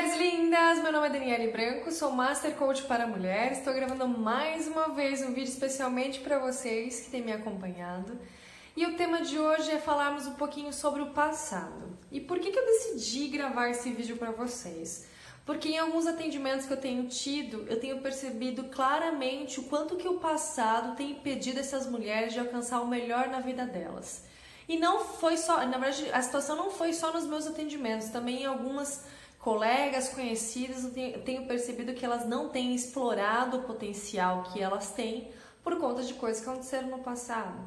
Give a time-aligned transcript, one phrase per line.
[0.00, 0.82] mulheres lindas!
[0.82, 3.58] Meu nome é Daniele Branco, sou Master Coach para mulheres.
[3.58, 8.18] Estou gravando mais uma vez um vídeo especialmente para vocês que têm me acompanhado.
[8.74, 11.98] E o tema de hoje é falarmos um pouquinho sobre o passado.
[12.10, 15.06] E por que, que eu decidi gravar esse vídeo para vocês?
[15.44, 20.08] Porque em alguns atendimentos que eu tenho tido, eu tenho percebido claramente o quanto que
[20.08, 24.29] o passado tem impedido essas mulheres de alcançar o melhor na vida delas.
[24.70, 28.42] E não foi só, na verdade, a situação não foi só nos meus atendimentos, também
[28.42, 29.02] em algumas
[29.40, 35.28] colegas, conhecidas, eu tenho percebido que elas não têm explorado o potencial que elas têm
[35.64, 37.58] por conta de coisas que aconteceram no passado.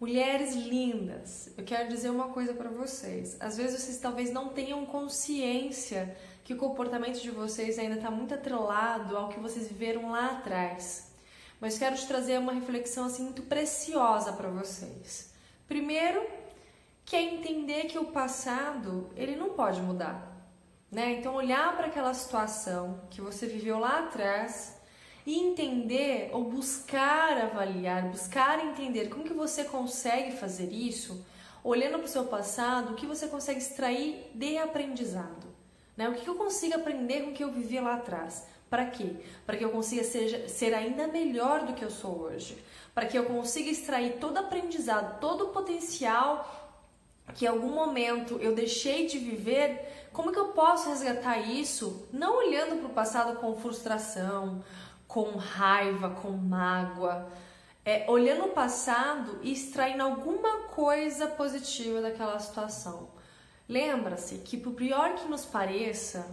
[0.00, 3.36] Mulheres lindas, eu quero dizer uma coisa para vocês.
[3.38, 8.32] Às vezes vocês talvez não tenham consciência que o comportamento de vocês ainda está muito
[8.32, 11.12] atrelado ao que vocês viveram lá atrás.
[11.60, 15.29] Mas quero te trazer uma reflexão assim muito preciosa para vocês.
[15.70, 16.26] Primeiro,
[17.04, 20.28] que é entender que o passado ele não pode mudar.
[20.90, 21.12] Né?
[21.12, 24.76] Então, olhar para aquela situação que você viveu lá atrás
[25.24, 31.24] e entender ou buscar avaliar, buscar entender como que você consegue fazer isso,
[31.62, 35.46] olhando para o seu passado, o que você consegue extrair de aprendizado.
[35.96, 36.08] Né?
[36.08, 38.44] O que eu consigo aprender com o que eu vivi lá atrás?
[38.70, 39.16] Para quê?
[39.44, 42.56] Para que eu consiga ser, ser ainda melhor do que eu sou hoje.
[42.94, 46.56] Para que eu consiga extrair todo aprendizado, todo o potencial
[47.34, 52.08] que em algum momento eu deixei de viver, como que eu posso resgatar isso?
[52.12, 54.64] Não olhando para o passado com frustração,
[55.06, 57.28] com raiva, com mágoa,
[57.84, 63.08] é, olhando o passado e extraindo alguma coisa positiva daquela situação.
[63.68, 66.26] Lembra-se que, por pior que nos pareça,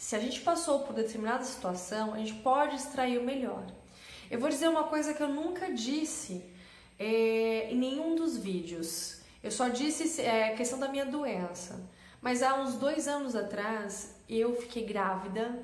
[0.00, 3.64] se a gente passou por determinada situação, a gente pode extrair o melhor.
[4.30, 6.42] Eu vou dizer uma coisa que eu nunca disse
[6.98, 11.80] é, em nenhum dos vídeos eu só disse é, a questão da minha doença.
[12.20, 15.58] Mas há uns dois anos atrás, eu fiquei grávida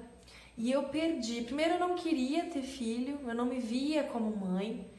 [0.57, 1.43] e eu perdi.
[1.43, 4.91] Primeiro, eu não queria ter filho, eu não me via como mãe.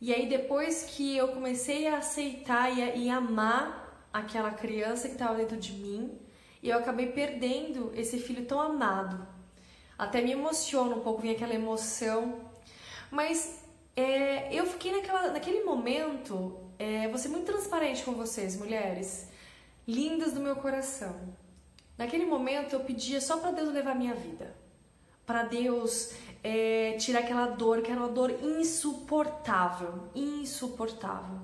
[0.00, 5.14] E aí, depois que eu comecei a aceitar e, a, e amar aquela criança que
[5.14, 6.16] estava dentro de mim,
[6.68, 9.26] eu acabei perdendo esse filho tão amado.
[9.98, 12.40] Até me emociona um pouco, vem aquela emoção.
[13.10, 13.62] Mas
[13.96, 19.28] é, eu fiquei naquela, naquele momento é, vou ser muito transparente com vocês, mulheres,
[19.86, 21.14] lindas do meu coração.
[21.96, 24.56] Naquele momento eu pedia só para Deus levar minha vida,
[25.24, 26.12] para Deus
[26.42, 31.38] é, tirar aquela dor, que era uma dor insuportável, insuportável.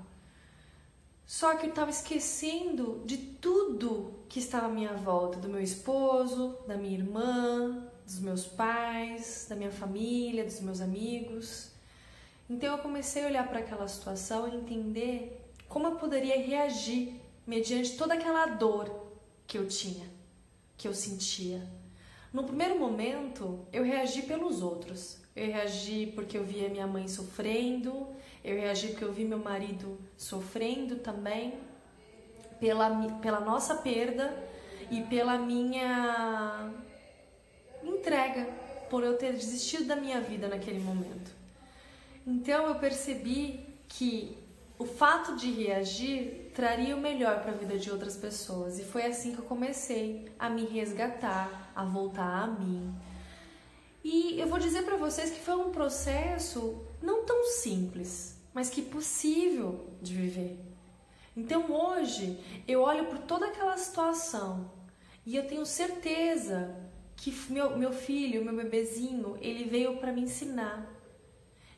[1.28, 6.56] Só que eu estava esquecendo de tudo que estava à minha volta, do meu esposo,
[6.66, 11.70] da minha irmã, dos meus pais, da minha família, dos meus amigos.
[12.48, 17.98] Então eu comecei a olhar para aquela situação e entender como eu poderia reagir mediante
[17.98, 19.12] toda aquela dor
[19.46, 20.06] que eu tinha,
[20.78, 21.62] que eu sentia.
[22.32, 25.18] No primeiro momento, eu reagi pelos outros.
[25.34, 28.08] Eu reagi porque eu via minha mãe sofrendo,
[28.44, 31.54] eu reagi porque eu vi meu marido sofrendo também,
[32.60, 32.90] pela,
[33.20, 34.36] pela nossa perda
[34.90, 36.70] e pela minha
[37.82, 38.44] entrega,
[38.90, 41.30] por eu ter desistido da minha vida naquele momento.
[42.26, 44.36] Então eu percebi que
[44.78, 49.06] o fato de reagir traria o melhor para a vida de outras pessoas e foi
[49.06, 52.92] assim que eu comecei a me resgatar, a voltar a mim.
[54.02, 58.82] E eu vou dizer para vocês que foi um processo não tão simples, mas que
[58.82, 60.58] possível de viver.
[61.36, 62.36] Então hoje
[62.66, 64.68] eu olho por toda aquela situação
[65.24, 66.74] e eu tenho certeza
[67.14, 70.98] que meu, meu filho, meu bebezinho, ele veio para me ensinar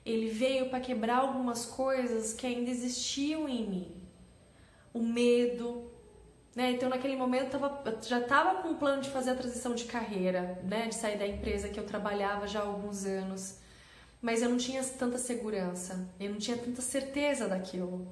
[0.04, 3.99] ele veio para quebrar algumas coisas que ainda existiam em mim.
[4.92, 5.90] O medo,
[6.54, 6.72] né?
[6.72, 10.60] Então naquele momento tava, já estava com um plano de fazer a transição de carreira,
[10.64, 10.88] né?
[10.88, 13.58] De sair da empresa que eu trabalhava já há alguns anos.
[14.20, 18.06] Mas eu não tinha tanta segurança, eu não tinha tanta certeza daquilo.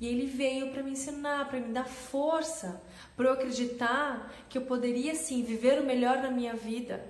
[0.00, 2.82] E ele veio para me ensinar, para me dar força,
[3.16, 7.04] para eu acreditar que eu poderia sim viver o melhor na minha vida,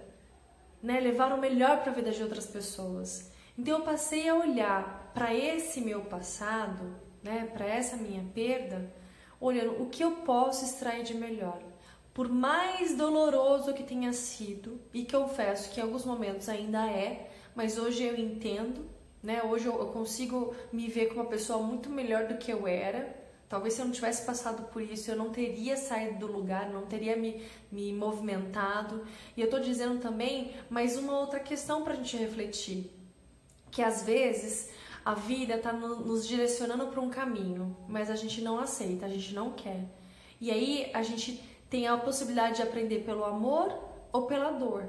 [0.83, 1.01] né?
[1.01, 3.31] Levar o melhor para a vida de outras pessoas.
[3.57, 8.93] Então eu passei a olhar para esse meu passado, né, para essa minha perda,
[9.47, 11.61] olhando o que eu posso extrair de melhor.
[12.15, 16.87] Por mais doloroso que tenha sido, e que eu confesso que em alguns momentos ainda
[16.87, 18.87] é, mas hoje eu entendo,
[19.23, 19.43] né?
[19.43, 23.23] Hoje eu consigo me ver como uma pessoa muito melhor do que eu era.
[23.49, 26.87] Talvez se eu não tivesse passado por isso, eu não teria saído do lugar, não
[26.87, 29.05] teria me, me movimentado.
[29.37, 32.91] E eu tô dizendo também mais uma outra questão para a gente refletir
[33.75, 34.71] que às vezes
[35.05, 39.09] a vida está no, nos direcionando para um caminho, mas a gente não aceita, a
[39.09, 39.85] gente não quer.
[40.41, 43.79] E aí a gente tem a possibilidade de aprender pelo amor
[44.13, 44.89] ou pela dor.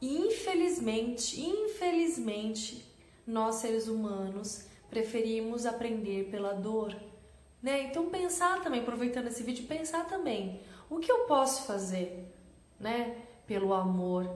[0.00, 2.84] E infelizmente, infelizmente,
[3.26, 6.94] nós seres humanos preferimos aprender pela dor.
[7.62, 7.84] Né?
[7.84, 10.60] Então pensar também, aproveitando esse vídeo, pensar também,
[10.90, 12.30] o que eu posso fazer,
[12.78, 13.16] né?
[13.46, 14.30] Pelo amor,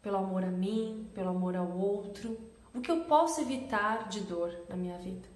[0.00, 2.38] pelo amor a mim, pelo amor ao outro,
[2.74, 5.28] o que eu posso evitar de dor na minha vida.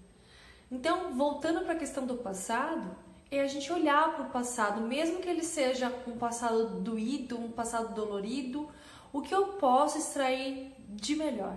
[0.70, 2.96] Então, voltando para a questão do passado,
[3.30, 7.50] é a gente olhar para o passado, mesmo que ele seja um passado doído, um
[7.50, 8.68] passado dolorido,
[9.12, 11.56] o que eu posso extrair de melhor.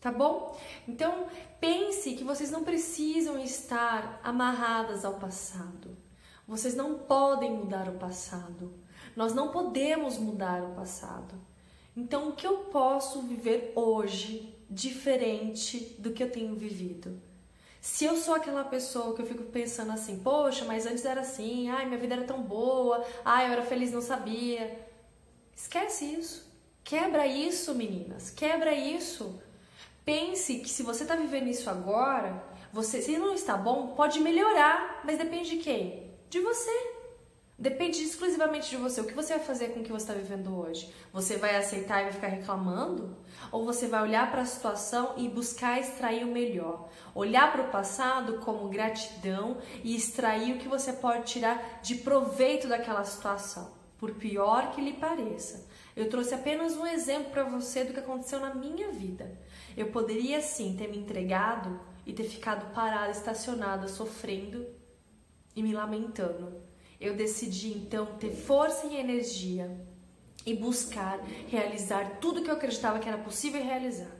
[0.00, 0.56] Tá bom?
[0.86, 1.26] Então,
[1.60, 5.96] pense que vocês não precisam estar amarradas ao passado.
[6.46, 8.72] Vocês não podem mudar o passado.
[9.16, 11.34] Nós não podemos mudar o passado.
[11.96, 17.20] Então, o que eu posso viver hoje diferente do que eu tenho vivido?
[17.80, 21.68] Se eu sou aquela pessoa que eu fico pensando assim, poxa, mas antes era assim,
[21.70, 24.86] ai, minha vida era tão boa, ai, eu era feliz, não sabia.
[25.54, 26.48] Esquece isso.
[26.82, 28.30] Quebra isso, meninas.
[28.30, 29.40] Quebra isso.
[30.04, 32.42] Pense que se você está vivendo isso agora,
[32.72, 36.10] você, se não está bom, pode melhorar, mas depende de quem?
[36.28, 36.97] De você.
[37.58, 39.00] Depende exclusivamente de você.
[39.00, 40.94] O que você vai fazer com o que você está vivendo hoje?
[41.12, 43.16] Você vai aceitar e vai ficar reclamando?
[43.50, 46.88] Ou você vai olhar para a situação e buscar extrair o melhor?
[47.12, 52.68] Olhar para o passado como gratidão e extrair o que você pode tirar de proveito
[52.68, 55.66] daquela situação, por pior que lhe pareça.
[55.96, 59.36] Eu trouxe apenas um exemplo para você do que aconteceu na minha vida.
[59.76, 64.64] Eu poderia sim ter me entregado e ter ficado parada, estacionada, sofrendo
[65.56, 66.68] e me lamentando
[67.00, 69.70] eu decidi então ter força e energia
[70.44, 74.10] e buscar realizar tudo que eu acreditava que era possível realizar.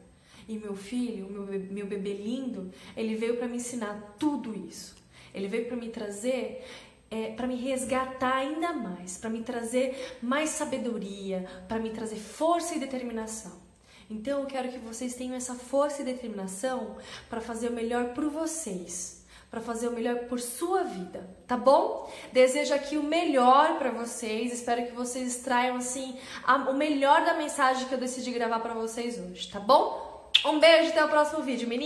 [0.49, 4.97] E meu filho, meu, meu bebê lindo, ele veio para me ensinar tudo isso.
[5.35, 6.65] Ele veio para me trazer,
[7.11, 12.75] é, para me resgatar ainda mais, para me trazer mais sabedoria, para me trazer força
[12.75, 13.61] e determinação.
[14.09, 16.97] Então eu quero que vocês tenham essa força e determinação
[17.29, 19.19] para fazer o melhor por vocês
[19.51, 22.11] para fazer o melhor por sua vida, tá bom?
[22.33, 24.53] Desejo aqui o melhor para vocês.
[24.53, 28.75] Espero que vocês extraiam assim a, o melhor da mensagem que eu decidi gravar para
[28.75, 30.09] vocês hoje, tá bom?
[30.45, 31.77] Um beijo até o próximo vídeo, meninas.